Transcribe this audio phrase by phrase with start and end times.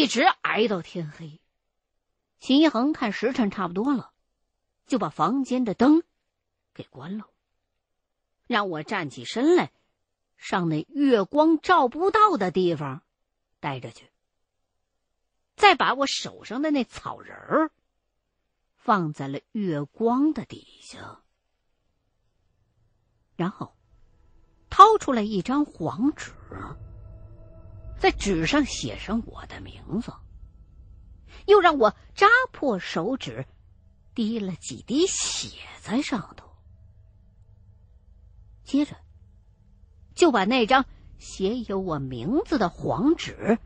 [0.00, 1.42] 一直挨到天黑。
[2.38, 4.14] 秦一恒看时辰差不多了，
[4.86, 6.02] 就把房间的灯
[6.72, 7.28] 给关了，
[8.46, 9.72] 让我站起身来，
[10.38, 13.02] 上那月光照不到的地方
[13.60, 14.10] 待着去。
[15.54, 17.70] 再把我手上的那草人儿
[18.76, 21.20] 放在了月光的底下，
[23.36, 23.76] 然后
[24.70, 26.32] 掏出来一张黄纸，
[28.00, 30.10] 在纸上写上我的名字，
[31.46, 33.44] 又让我扎破手指，
[34.14, 36.48] 滴了几滴血在上头，
[38.64, 38.96] 接着
[40.14, 40.86] 就把那张
[41.18, 43.58] 写有我名字的黄纸。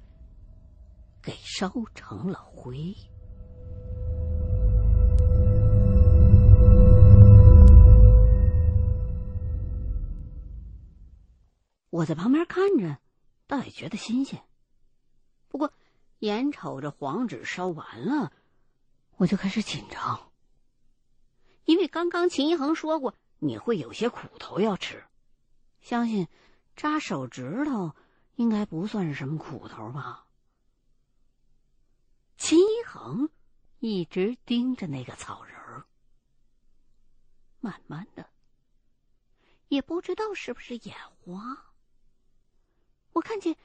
[1.23, 2.95] 给烧成了灰。
[11.89, 12.99] 我在旁边看着，
[13.47, 14.43] 倒也觉得新鲜。
[15.49, 15.73] 不过，
[16.19, 18.33] 眼瞅着黄纸烧完了，
[19.17, 20.33] 我就开始紧张，
[21.65, 25.05] 因为刚刚秦一恒说过你会有些苦头要吃，
[25.81, 26.29] 相信
[26.75, 27.95] 扎手指头
[28.37, 30.27] 应该不算是什么苦头吧。
[32.37, 33.29] 秦一恒
[33.79, 35.87] 一直盯着那个草人儿，
[37.61, 38.29] 慢慢的，
[39.69, 41.74] 也不知道是不是眼花，
[43.15, 43.57] 我看见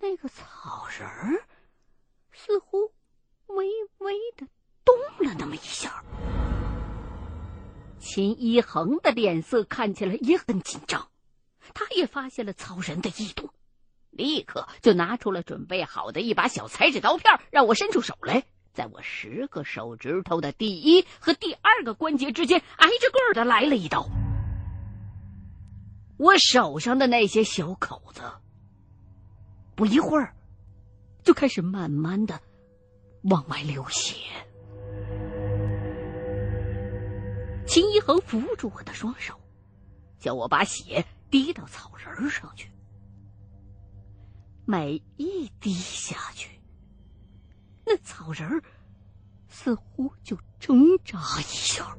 [0.00, 1.44] 那个草人儿
[2.32, 2.92] 似乎
[3.46, 3.66] 微
[3.98, 4.46] 微的
[4.84, 6.02] 动了那么一下。
[7.98, 11.08] 秦一恒的脸色看起来也很紧张，
[11.72, 13.48] 他也发现了草人的异动。
[14.10, 24.06] 立刻就拿出了准备好的一把小裁纸刀片，让我伸出手来，在我十个手指头的第一和第二个关节之间挨着个的来了一刀。
[26.16, 28.22] 我手上的那些小口子，
[29.74, 30.34] 不一会儿
[31.22, 32.40] 就开始慢慢的
[33.24, 34.14] 往外流血。
[37.66, 39.34] 秦一恒扶住我的双手，
[40.18, 42.70] 叫我把血滴到草人上去。
[44.66, 46.60] 每一滴下去，
[47.84, 48.62] 那草人儿
[49.48, 51.96] 似乎就挣扎一下。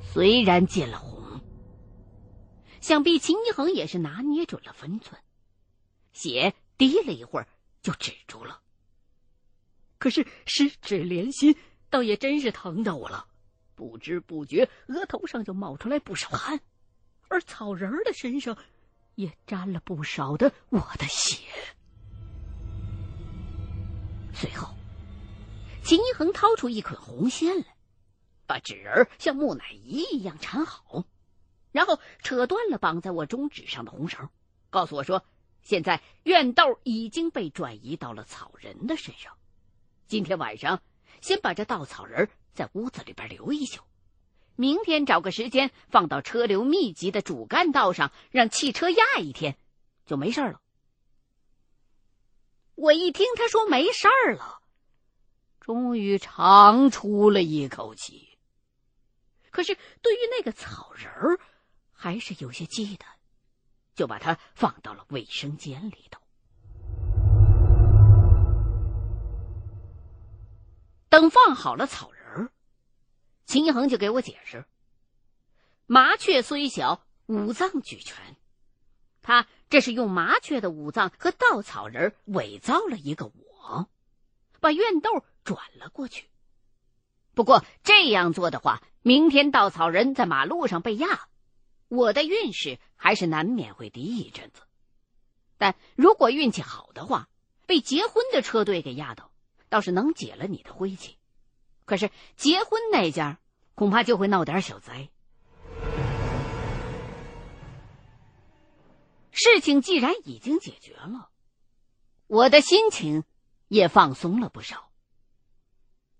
[0.00, 1.23] 虽然见了红，
[2.84, 5.18] 想必秦一恒也是拿捏准了分寸，
[6.12, 7.48] 血滴了一会儿
[7.80, 8.60] 就止住了。
[9.96, 11.56] 可是十指连心，
[11.88, 13.26] 倒也真是疼到我了，
[13.74, 16.60] 不知不觉额头上就冒出来不少汗，
[17.28, 18.54] 而草人的身上。
[19.14, 21.38] 也沾了不少的我的血。
[24.34, 24.74] 随后，
[25.84, 27.76] 秦一恒掏出一捆红线来，
[28.44, 31.06] 把纸人像木乃伊一样缠好，
[31.74, 34.28] 然后扯断了绑在我中指上的红绳，
[34.70, 35.26] 告诉我说
[35.60, 39.36] ：“现在怨豆已经被转移到了草人的身上，
[40.06, 40.80] 今天晚上
[41.20, 43.82] 先把这稻草人在屋子里边留一宿。”
[44.54, 49.58] 明天找个时间放到车流密集的主干道上，让汽车压一天，
[50.06, 50.60] 就没事了。
[52.76, 54.60] 我一听他说没事儿了，
[55.58, 58.38] 终于长出了一口气。
[59.50, 61.40] 可是对于那个草人儿，
[62.04, 63.06] 还是有些忌惮，
[63.94, 66.20] 就把它放到了卫生间里头。
[71.08, 72.50] 等放好了草人。
[73.46, 74.66] 秦一恒就给我解释
[75.88, 78.36] ：“麻雀虽小，五脏俱全。
[79.22, 83.88] 他这是用麻雀的五脏和稻草人伪造了一个我，
[84.60, 86.28] 把怨豆转了过去。
[87.32, 91.28] 不过这样做的话，明天稻草人在马路上被压，
[91.88, 94.62] 我的运势还是难免会低一阵子。
[95.58, 97.28] 但如果运气好的话，
[97.66, 99.30] 被结婚的车队给压到，
[99.68, 101.16] 倒是能解了你的晦气。”
[101.86, 103.38] 可是结婚那家，
[103.74, 105.10] 恐怕就会闹点小灾。
[109.32, 111.28] 事情既然已经解决了，
[112.26, 113.24] 我的心情
[113.68, 114.90] 也放松了不少。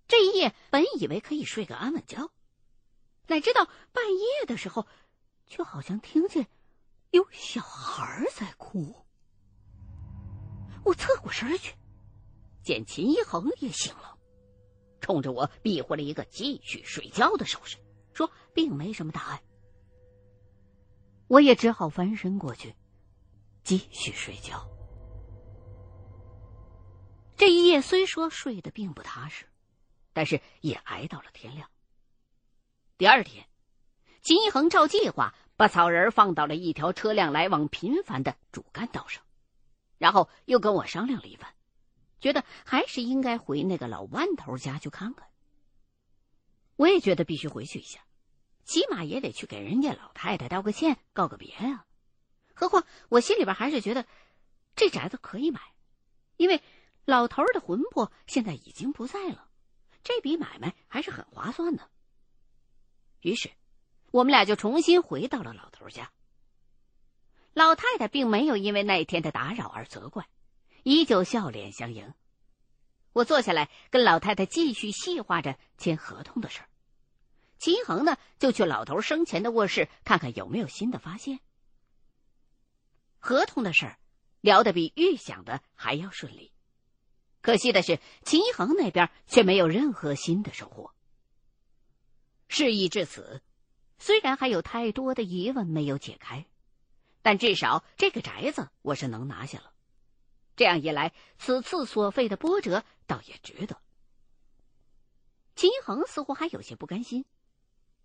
[0.07, 2.29] 这一夜本以为可以睡个安稳觉，
[3.27, 4.85] 哪知道半夜的时候，
[5.47, 6.47] 却好像听见
[7.11, 8.95] 有小孩在哭。
[10.83, 11.75] 我侧过身去，
[12.63, 14.17] 见秦一恒也醒了。
[15.01, 17.77] 冲着我比划了一个继续睡觉的手势，
[18.13, 19.43] 说：“并没什么大碍。”
[21.27, 22.75] 我也只好翻身过去，
[23.63, 24.67] 继续睡觉。
[27.35, 29.45] 这一夜虽说睡得并不踏实，
[30.13, 31.69] 但是也挨到了天亮。
[32.97, 33.47] 第二天，
[34.25, 39.23] 秦一恒照计划把草人放到了一条车辆来往频繁的主干道上，
[39.99, 41.53] 然后又跟我商量了一番，
[42.19, 45.29] 觉得还是应该回那个老弯头家去看看。
[46.75, 48.03] 我也觉得必须回去一下，
[48.63, 51.85] 起码也得去给人家老太太道个歉、告个别啊。
[52.55, 54.07] 何况我心里边还是觉得
[54.75, 55.61] 这宅子可以买，
[56.37, 56.63] 因为
[57.05, 59.47] 老头的魂魄现在已经不在了，
[60.03, 61.91] 这笔买卖还是很划算的。
[63.21, 63.51] 于是，
[64.15, 66.09] 我们俩就重新回到了老头家。
[67.53, 70.25] 老太太并没有因为那天的打扰而责怪，
[70.83, 72.13] 依旧笑脸相迎。
[73.11, 76.69] 我坐下来跟老太太继续细化着签合同的事儿。
[77.57, 81.41] 秦恒呢，就去老头生前的卧室看看有没有新的发现。
[83.19, 83.99] 合同的事儿
[84.39, 86.53] 聊得比预想的还要顺利，
[87.41, 90.93] 可惜的是，秦恒那边却没有任何新的收获。
[92.47, 93.41] 事已至此，
[94.05, 96.45] 虽然还有太多的疑问没有解开。
[97.23, 99.73] 但至少这个宅子我是能拿下了，
[100.55, 103.81] 这样一来，此次所费的波折倒也值得。
[105.55, 107.25] 秦一恒似乎还有些不甘心，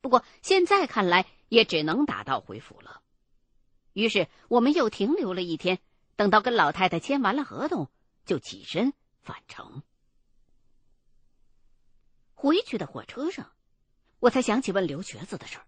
[0.01, 3.03] 不过现在看来也只能打道回府了。
[3.93, 5.81] 于是我们又停留了一天，
[6.17, 7.91] 等到跟老太太签完了合同，
[8.25, 9.83] 就起身返程。
[12.33, 13.53] 回去的火车上，
[14.19, 15.67] 我才想起问刘瘸子的事儿。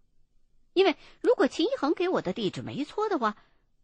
[0.72, 3.36] 因为如果秦一恒给我的地址没错的话，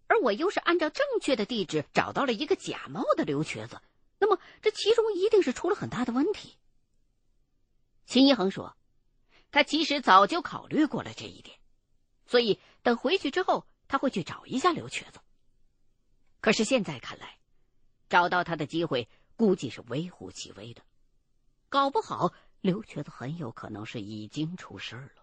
[0.06, 3.80] 而我又是按照正确的地址找到了一个假冒的刘瘸子，
[4.18, 6.56] 那么这其中一定是出了很大的问题。
[8.06, 8.74] 秦一恒说，
[9.50, 11.58] 他其实早就考虑过了这一点，
[12.26, 15.20] 所以等回去之后他会去找一下刘瘸子。
[16.40, 17.38] 可是现在看来，
[18.08, 20.80] 找到他的机会估计是微乎其微的，
[21.68, 22.32] 搞不好
[22.62, 25.17] 刘瘸子很有可能是已经出事了。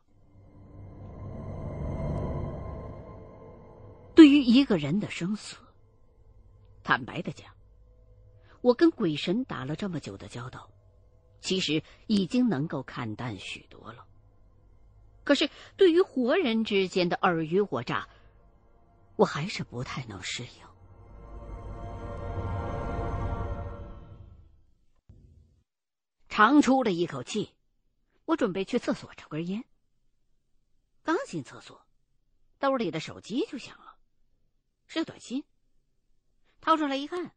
[4.16, 5.58] 对于一个人的生死，
[6.84, 7.54] 坦白的讲，
[8.62, 10.72] 我跟鬼神打了这么久的交道，
[11.42, 14.08] 其实已经能够看淡许多了。
[15.26, 18.08] 可是对于活人之间的尔虞我诈，
[19.18, 20.50] 我还是不太能适应。
[26.30, 27.54] 长出了一口气，
[28.26, 29.64] 我准备去厕所抽根烟。
[31.04, 31.86] 刚进厕所，
[32.60, 33.85] 兜里的手机就响了。
[34.96, 35.44] 是个短信，
[36.62, 37.36] 掏出来一看，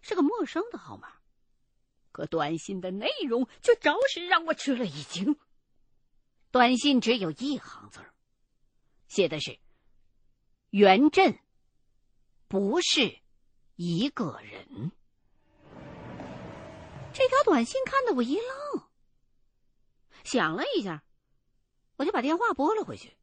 [0.00, 1.12] 是个陌生的号码，
[2.10, 5.38] 可短信的内容却着实让我吃了一惊。
[6.50, 8.00] 短信只有一行字
[9.08, 9.60] 写的是
[10.72, 11.38] ：“袁振
[12.48, 13.20] 不是
[13.76, 14.90] 一个人。”
[17.12, 18.88] 这条短信看得我一愣，
[20.24, 21.04] 想了一下，
[21.96, 23.14] 我就把电话拨了回去，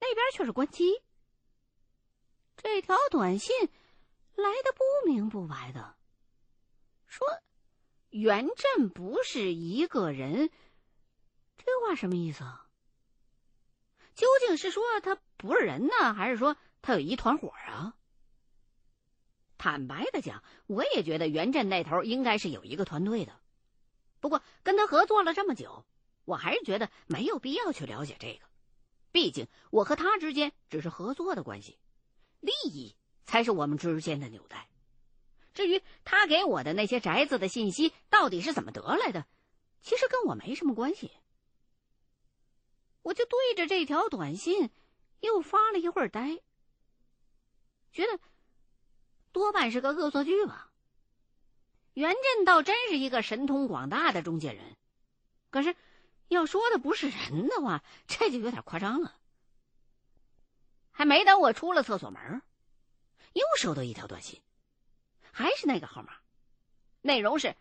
[0.00, 1.02] 那边却是关机。
[2.62, 3.54] 这条短信
[4.34, 5.96] 来的不明不白的，
[7.06, 7.26] 说
[8.10, 10.50] 袁振不是一个人，
[11.56, 12.66] 这话什么意思啊？
[14.14, 17.96] 究竟是说他不是人呢，还是说他有一团伙啊？
[19.56, 23.40] 坦白的讲，我也觉得袁振那头应该是有一个团队的，
[24.20, 25.86] 不过跟他合作了这么久，
[26.26, 28.46] 我还是觉得没有必要去了解这个，
[29.12, 31.78] 毕竟我和他之间只是合作的关系。
[32.40, 34.68] 利益才是我们之间的纽带。
[35.52, 39.26] 至于他给我的那些宅子的信息到底是怎么得来的，
[39.82, 41.10] 其实跟我没什么关系。
[43.02, 44.70] 我就对着这条短信
[45.20, 46.40] 又发了一会儿呆，
[47.92, 48.20] 觉得
[49.32, 50.70] 多半是个恶作剧吧。
[51.94, 54.76] 袁振倒真是一个神通广大的中介人，
[55.50, 55.74] 可是
[56.28, 59.19] 要说的不是人的话，这就有点夸张了。
[61.00, 62.42] 还没等我出了厕所门，
[63.32, 64.38] 又收到一条短信，
[65.32, 66.12] 还是那个号码，
[67.00, 67.56] 内容是：“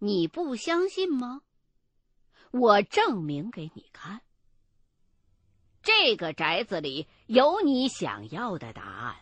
[0.00, 1.42] 你不相信吗？
[2.50, 4.22] 我证明给你看。
[5.84, 9.16] 这个宅子里有你想要的答案。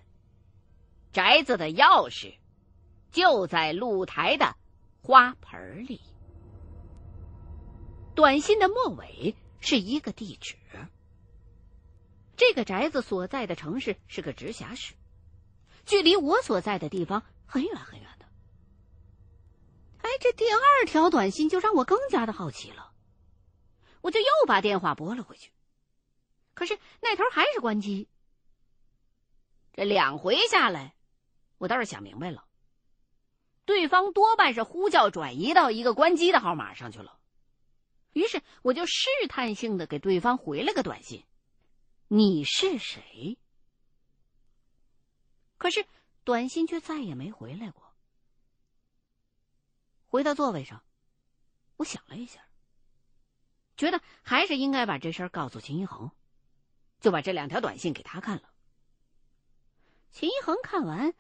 [1.13, 2.39] 宅子的钥匙
[3.13, 4.57] 就在露台的
[5.03, 6.01] 花盆里。”
[8.17, 10.57] 短信的末尾是一个地址。
[12.37, 14.95] 这个宅子所在的城市是个直辖市，
[15.87, 18.27] 距离我所在的地方很远很远的。
[20.03, 22.93] 哎，这第二条短信就让我更加的好奇了，
[24.03, 25.51] 我就又把电话拨了回去，
[26.53, 28.09] 可是那头还是关机。
[29.73, 30.95] 这两回下来，
[31.59, 32.45] 我倒是想明白了，
[33.65, 37.19] 对方多半是呼叫转移到一个关机的号码上去了。
[38.13, 41.25] 于是我就试探性的给对方回了个短信。
[42.09, 43.37] 你是谁？
[45.59, 45.85] 可是
[46.23, 47.95] 短信却再也没回来过。
[50.07, 50.85] 回到座位上，
[51.77, 52.47] 我想了一下，
[53.77, 56.11] 觉得还是应该把这事儿告诉秦一恒，
[57.01, 58.51] 就把这两条短信给他看了。
[60.13, 61.13] 秦一恒看完，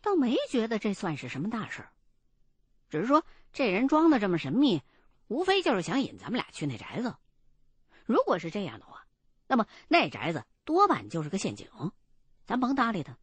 [0.00, 1.92] 倒没觉得这算是什么大事儿，
[2.88, 4.80] 只是说这人装的这么神秘，
[5.26, 7.16] 无非就是想引咱们俩去那宅子。
[8.04, 8.91] 如果是这样的话，
[9.52, 11.68] 那么那宅子多半就是个陷阱，
[12.46, 13.18] 咱甭搭理他。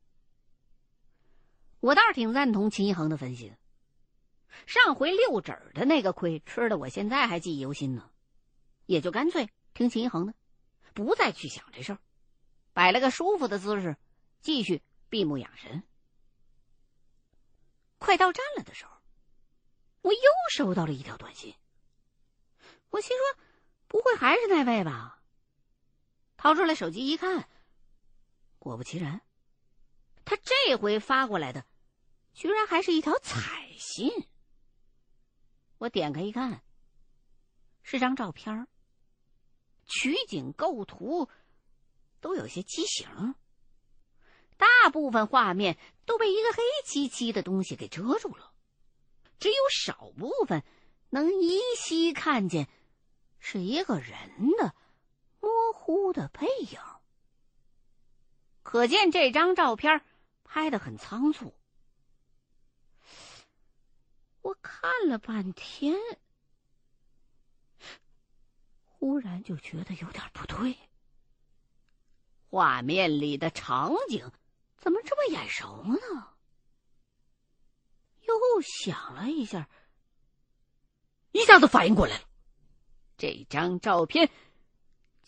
[1.80, 3.58] 我倒是挺赞同秦一恒的分析的。
[4.68, 8.12] 上回六指的那个亏吃的，我现在还记忆犹新呢，
[8.86, 10.36] 也就干脆听秦一恒的，
[10.94, 12.00] 不再去想这事儿，
[12.74, 13.98] 摆了个舒服的姿势，
[14.40, 15.82] 继续闭目养神。
[17.98, 18.92] 快到站了的时候，
[20.04, 20.20] 我又
[20.52, 21.56] 收到了一条短信。
[22.92, 23.44] 我心说，
[23.88, 25.16] 不会还是那位吧？
[26.40, 27.50] 掏出来手机一看，
[28.60, 29.20] 果不其然，
[30.24, 31.66] 他这回发过来的，
[32.34, 34.10] 居然还是一条彩信。
[35.80, 36.64] 我点开一看，
[37.84, 38.70] 是张照片
[39.86, 41.28] 取景构图
[42.22, 43.36] 都有些畸形，
[44.56, 48.54] 大部分画面都被一个黑漆漆的东西给遮住了，
[49.40, 50.64] 只有少部分
[51.10, 52.70] 能依稀看见
[53.40, 54.74] 是一个人的
[55.40, 56.80] 模糊的背影，
[58.64, 60.04] 可见这张照片
[60.44, 61.54] 拍的很仓促。
[64.42, 65.96] 我看了半天，
[68.86, 70.78] 忽然就觉得有点不对。
[72.50, 74.32] 画面里的场景
[74.78, 76.34] 怎么这么眼熟呢？
[78.22, 79.70] 又想了一下，
[81.32, 82.24] 一下子反应过来了，
[83.18, 84.32] 这张照片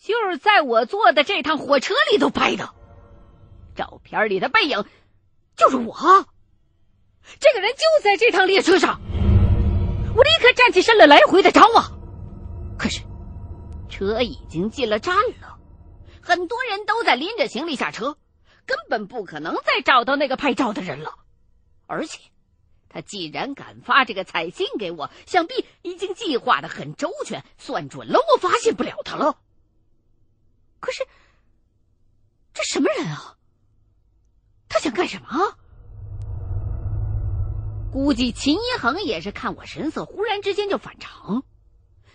[0.02, 2.68] 就是在我坐的这趟火车里头拍的，
[3.76, 4.84] 照片里的背影
[5.56, 5.94] 就是我。
[7.38, 9.00] 这个人就在这趟列车上，
[10.16, 11.84] 我立刻站起身来，来回的张望。
[12.76, 13.00] 可是，
[13.88, 15.56] 车已经进了站了，
[16.20, 18.16] 很多人都在拎着行李下车，
[18.66, 21.14] 根本不可能再找到那个拍照的人了。
[21.86, 22.18] 而且，
[22.88, 29.36] 他既然敢发这个彩信给我，想必已经计划的很周全，算准了我发现不了他了。
[30.82, 31.06] 可是，
[32.52, 33.38] 这什么人啊？
[34.68, 35.28] 他想干什么？
[37.92, 41.44] 估计秦一恒也是看我神色忽然之间就反常，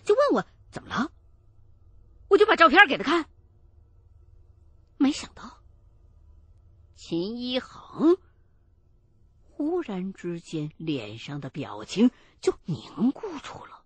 [0.04, 1.10] 就问我怎么了，
[2.28, 3.26] 我就把照片给他看。
[4.98, 5.62] 没想到，
[6.94, 8.18] 秦一恒
[9.40, 12.10] 忽然之间脸上的表情
[12.42, 13.84] 就凝固住了，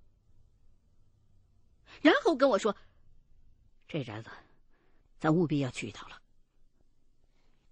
[2.01, 2.75] 然后跟我说
[3.87, 4.31] ：“这宅子，
[5.23, 6.21] 咱务必要去一趟了。”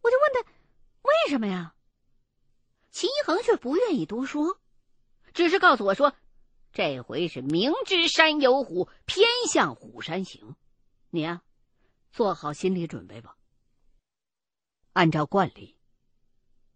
[0.01, 0.51] 我就问他
[1.03, 1.75] 为什么呀？
[2.93, 4.61] 秦一恒却不愿意多说，
[5.35, 6.15] 只是告诉我说
[6.73, 10.55] ：“这回是明知山有虎，偏向虎山行。
[11.11, 11.43] 你呀，
[12.13, 13.37] 做好心理准备吧。”
[14.95, 15.77] 按照惯例，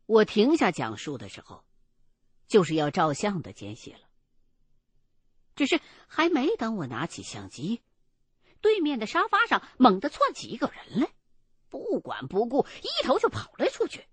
[0.07, 1.64] 我停下讲述的时候，
[2.47, 4.00] 就是要照相的间隙了。
[5.57, 7.81] 只是还没等我拿起相机，
[8.64, 11.12] 对面的沙发上猛地窜起一个人来，
[11.68, 14.09] 不管不顾，一头就跑了出去。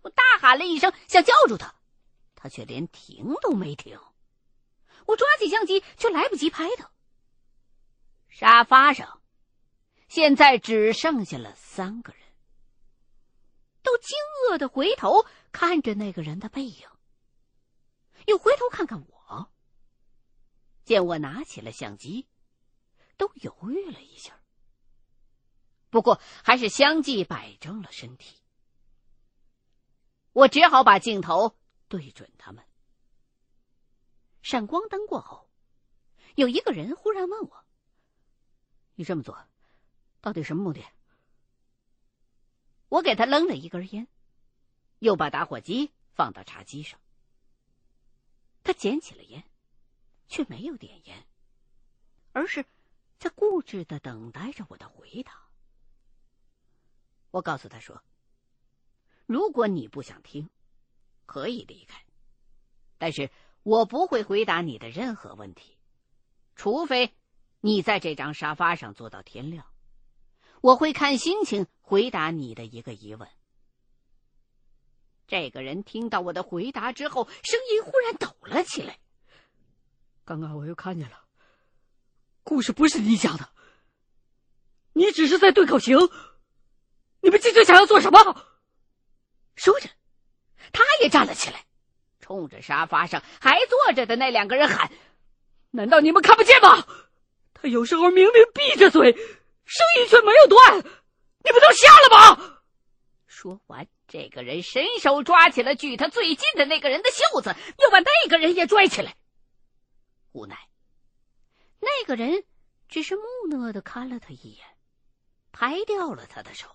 [0.00, 1.74] 我大喊了一声，想叫住他，
[2.34, 4.00] 他却连停都没停。
[5.04, 6.90] 我抓起相机，却来不及拍他。
[8.30, 9.20] 沙发上
[10.08, 12.22] 现在只剩下了三个人，
[13.82, 14.16] 都惊
[14.48, 16.88] 愕的回头看着那个人的背影，
[18.26, 19.50] 又回头看看我。
[20.82, 22.26] 见我拿起了相机，
[23.22, 24.36] 都犹豫了一下，
[25.90, 28.42] 不过还是相继摆正了身体。
[30.32, 32.64] 我只好把镜头对准他们。
[34.42, 35.48] 闪光灯过后，
[36.34, 37.64] 有一个人忽然问我
[38.96, 39.46] ：“你这么做，
[40.20, 40.82] 到底什么目的？”
[42.90, 44.08] 我给他扔了一根烟，
[44.98, 46.98] 又把打火机放到茶几上。
[48.64, 49.48] 他捡起了烟，
[50.26, 51.24] 却没有点烟，
[52.32, 52.66] 而是
[53.22, 55.32] 在固执的等待着我的回答。
[57.30, 58.02] 我告诉他说。
[59.26, 60.50] 如果你不想听，
[61.24, 62.04] 可以离开，
[62.98, 63.30] 但是
[63.62, 65.78] 我不会回答你的任何问题，
[66.56, 67.14] 除非
[67.60, 69.64] 你在这张沙发上坐到天亮。
[70.60, 73.28] 我会看心情回答你的一个疑问。
[75.28, 78.98] 这个人听到我的回答之后，声音忽然抖了起来。
[80.24, 81.21] 刚刚我又看见了，
[82.42, 83.48] 故事不是你讲的，
[84.92, 85.96] 你只是在对口型。
[87.20, 88.46] 你们究竟想要做什么？
[89.54, 89.88] 说着，
[90.72, 91.64] 他也站了起来，
[92.20, 94.90] 冲着沙发上还坐着的那两个人喊
[95.70, 96.84] ：“难道你们看不见吗？
[97.54, 102.60] 他有时候明明闭着嘴，声音却没有断，你们都瞎了吗？”
[103.26, 109.14] 说完，这个人伸手抓起了距他最近的那个人的袖子，又把那个人也拽起来。
[110.32, 110.56] 无奈，
[111.82, 112.44] 那个人
[112.88, 114.64] 只是木讷的看了他一眼，
[115.50, 116.68] 拍掉了他的手。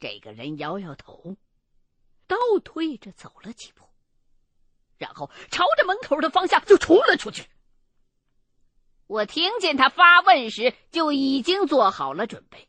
[0.00, 1.36] 这个人摇摇头，
[2.26, 3.84] 倒退着走了几步，
[4.98, 7.46] 然后朝着门口的方向就冲了出去。
[9.06, 12.68] 我听见他发问时，就已经做好了准备，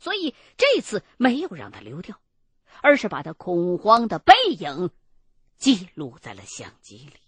[0.00, 2.20] 所以这次没有让他溜掉，
[2.82, 4.90] 而是把他恐慌的背影
[5.56, 7.20] 记录在了相机里。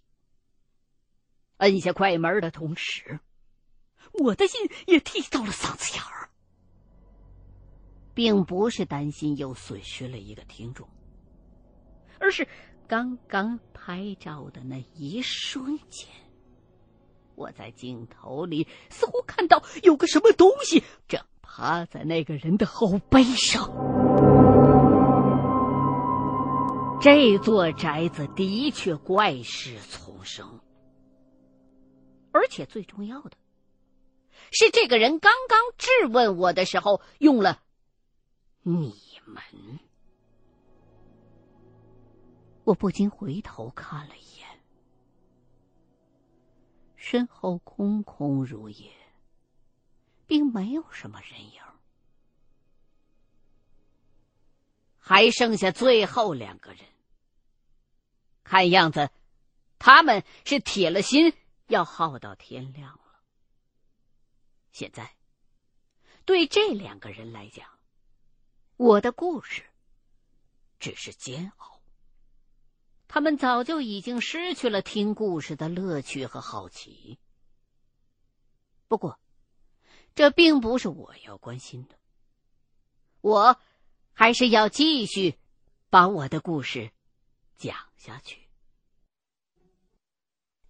[1.61, 3.21] 摁下快门的同时，
[4.13, 6.29] 我的心也提到了嗓子眼儿。
[8.13, 10.87] 并不是担心又损失了一个听众，
[12.19, 12.47] 而是
[12.87, 16.07] 刚刚拍照的那一瞬间，
[17.35, 23.71] 我在镜头里似乎看到有个什么东西正趴在那个人的后背上。
[27.01, 30.61] 这座宅子的确怪事丛生，
[32.51, 33.39] 且最重要的
[34.51, 37.63] 是，这个人刚刚质问我的时候用了。
[38.63, 39.43] 你们，
[42.65, 44.47] 我不禁回头看了一眼，
[46.97, 48.93] 身后空空如也，
[50.27, 51.63] 并没有什么人影，
[54.99, 56.81] 还剩下最后两个人。
[58.43, 59.11] 看样子，
[59.79, 61.33] 他们是铁了心
[61.71, 63.23] 要耗到天亮了。
[64.73, 65.17] 现在，
[66.25, 67.67] 对这两个人来讲，
[68.77, 69.65] 我的故事
[70.79, 71.81] 只是煎熬，
[73.09, 77.19] 他们早就已经失去了听故事的乐趣和好奇。
[78.89, 79.19] 不过，
[80.15, 81.97] 这并不是我要关心的，
[83.21, 83.61] 我
[84.13, 85.39] 还是要继续
[85.89, 86.91] 把我的故事
[87.57, 88.40] 讲下去。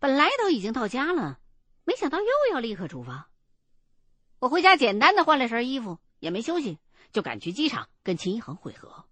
[0.01, 1.39] 本来都已经到家了，
[1.85, 3.31] 没想到又要立刻出发。
[4.41, 6.81] 我回家简单的换了身衣服，也没休息。
[7.13, 9.05] 就赶去机场跟秦一恒会合。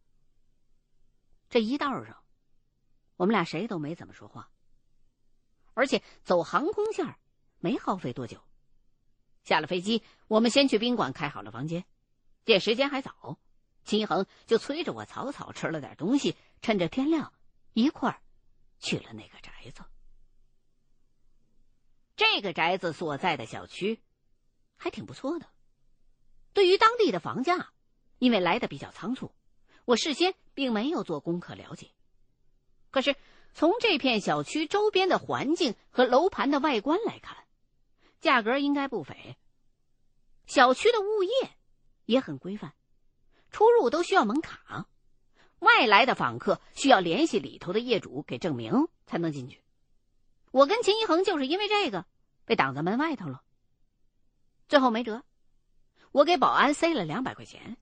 [1.51, 2.23] 这一道上，
[3.17, 4.51] 我们俩谁都没怎么说话，
[5.75, 7.17] 而且走航空线
[7.59, 8.41] 没耗费多久。
[9.43, 11.85] 下了飞机，我们先去宾馆开好了房间，
[12.45, 13.41] 见时间还早，
[13.83, 17.33] 秦一恒就催着我草草吃了点东西，趁着天亮
[17.73, 18.23] 一块儿
[18.79, 19.83] 去了那个宅子。
[22.19, 24.03] 这个宅子所在的小区
[24.77, 25.47] 还挺不错的，
[26.53, 27.71] 对于当地的房价。
[28.19, 29.31] 因为来的比较仓促，
[29.85, 31.93] 我事先并没有做功课了解。
[32.91, 33.15] 可是
[33.55, 37.37] 从这片小区周边的环境和楼盘的外观来看，
[38.21, 39.37] 价格应该不菲。
[40.47, 41.31] 小区的物业
[42.07, 42.75] 也很规范，
[43.53, 44.89] 出入都需要门卡，
[45.61, 49.63] 外来的访客需要联系里头的业主给证明才能进去。
[50.51, 52.07] 我跟秦一恒就是因为这个
[52.45, 53.43] 被挡在门外头了。
[54.69, 55.23] 最后没辙，
[56.13, 57.77] 我给保安塞了两百块钱。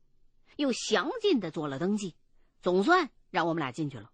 [0.57, 2.17] 又详尽的做了登记，
[2.63, 4.11] 总算让我们俩进去了。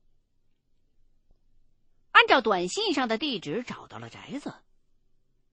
[2.11, 4.53] 按照短信上的地址找到了宅子，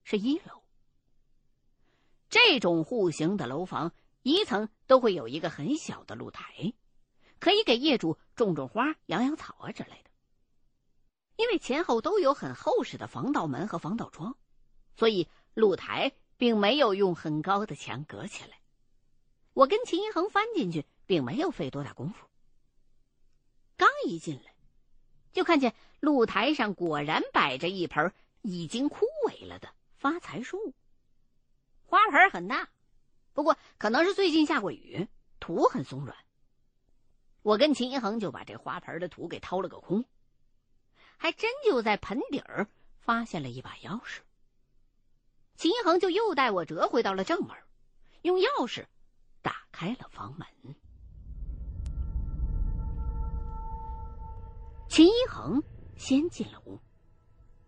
[0.03, 0.63] 是一楼。
[2.27, 6.73] 这种户型的楼房，一层都会有一个很小的露台，
[7.37, 10.08] 可以给业主种种花、养养草啊之类的。
[11.39, 14.35] 因为前后都有很厚实的防盗门和防盗窗，
[14.97, 18.59] 所以露台并没有用很高的墙隔起来。
[19.53, 22.27] 我跟秦一恒翻进去，并没有费多大功夫。
[23.77, 24.53] 刚一进来，
[25.31, 30.73] 就看见露台上果然摆着一盆已经枯萎了的发财树。
[31.85, 32.67] 花盆很大，
[33.31, 35.07] 不过可能是最近下过雨，
[35.39, 36.17] 土很松软。
[37.43, 40.03] 我跟秦一恒就把这花盆的土给掏了个空，
[41.19, 44.21] 还真就在盆底儿发现了一把钥匙。
[45.55, 47.55] 秦一恒就又带我折回到了正门，
[48.21, 48.85] 用钥匙。
[49.41, 50.47] 打开了房门，
[54.89, 55.63] 秦一恒
[55.95, 56.79] 先进了屋，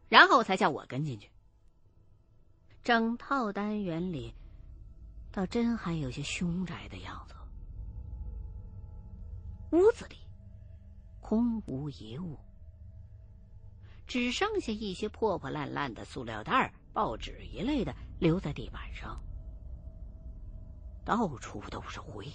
[0.10, 1.30] 然后才叫我跟进去。
[2.84, 4.34] 整套单元里，
[5.32, 7.36] 倒真还有些凶宅的样子。
[9.72, 10.18] 屋子里
[11.22, 12.38] 空无一物，
[14.12, 19.18] 只剩下一些破破烂烂的塑料袋、报纸一类的留在地板上。
[21.06, 22.28] 到处都是灰，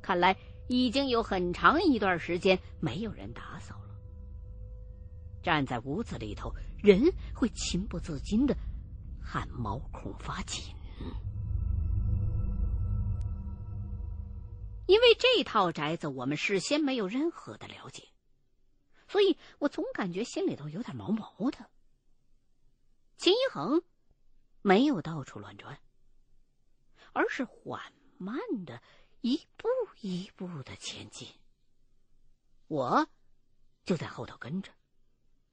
[0.00, 0.34] 看来
[0.70, 3.94] 已经有很长一段时间没有人打扫了。
[5.42, 6.50] 站在屋子里头，
[6.82, 6.98] 人
[7.34, 8.56] 会情不自禁的
[9.22, 10.74] 汗毛孔发紧。
[14.86, 18.02] 因为这套宅子我们事先没有任何的了解，
[19.14, 21.70] 所以我总感觉心里头有点毛毛的。
[23.16, 23.80] 秦一恒
[24.60, 25.78] 没有到处乱转，
[27.12, 27.80] 而是缓
[28.18, 28.82] 慢的
[29.20, 29.68] 一步
[30.00, 31.28] 一步的前进。
[32.66, 33.06] 我
[33.84, 34.72] 就在后头跟着，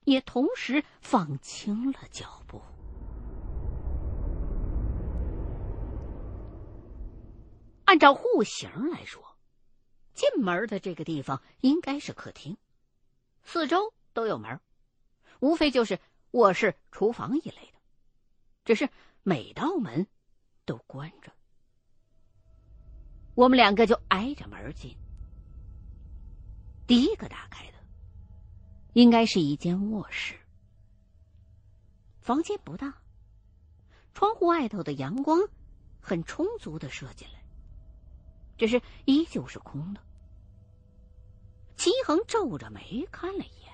[0.05, 2.59] 也同时放轻了脚步。
[7.85, 9.37] 按照户型来说，
[10.15, 12.57] 进门的这个地方应该是客厅，
[13.43, 14.59] 四周都有门，
[15.39, 15.99] 无非就是
[16.31, 17.79] 卧室、厨房一类的。
[18.63, 18.89] 只是
[19.23, 20.07] 每道门
[20.65, 21.31] 都关着，
[23.35, 24.95] 我们两个就挨着门进。
[26.87, 27.77] 第一个打开的，
[28.93, 30.35] 应该是一间卧室。
[32.19, 33.01] 房间不大，
[34.13, 35.39] 窗户外头的阳光
[35.99, 37.41] 很充足的射进来。
[38.57, 40.01] 只是依旧是空的。
[41.81, 43.73] 齐恒皱着眉看了一眼，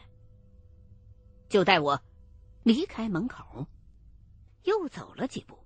[1.50, 2.02] 就带我
[2.64, 3.68] 离开门口，
[4.64, 5.60] 又走了几步，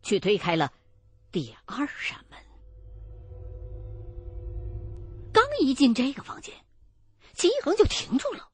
[0.00, 0.72] 去推开了
[1.30, 2.38] 第二扇门。
[5.34, 6.64] 刚一进这个房间，
[7.34, 8.50] 齐一恒就停住了。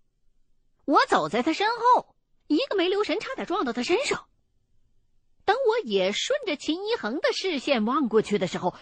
[0.84, 2.16] 我走在他身后，
[2.48, 4.26] 一个没留神，差点撞到他身上。
[5.44, 8.74] 等我也顺着秦一恒的视线望过去的时候，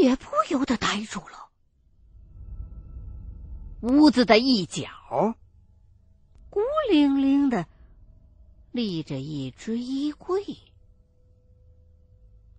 [0.00, 1.48] 也不由得呆住了。
[3.82, 4.88] 屋子的一角，
[6.48, 7.66] 孤零零的
[8.70, 10.44] 立着一只衣柜，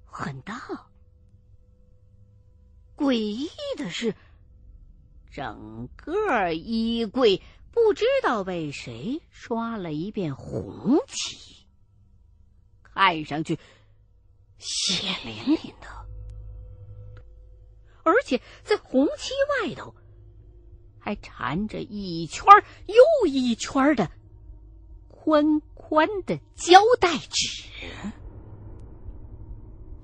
[0.05, 0.62] 很大。
[2.97, 4.13] 诡异的是，
[5.31, 11.65] 整个衣柜不知道被谁刷了一遍红漆，
[12.83, 13.57] 看上去
[14.57, 15.88] 血淋淋的。
[18.03, 19.31] 而且在红漆
[19.62, 19.95] 外头，
[21.03, 22.45] 还缠着一圈
[22.87, 24.09] 又一圈的
[25.09, 27.67] 宽宽的胶带纸，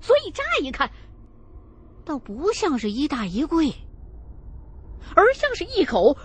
[0.02, 0.92] 所以乍一看，
[2.04, 3.74] 倒不像是一大衣柜，
[5.16, 6.18] 而像是一口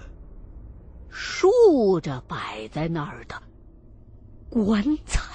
[1.09, 3.41] 竖着摆在那儿的
[4.49, 5.35] 棺材。